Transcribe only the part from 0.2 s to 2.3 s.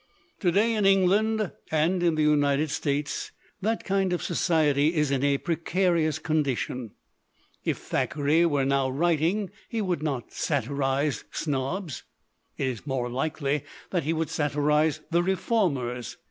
"To day, in England and in the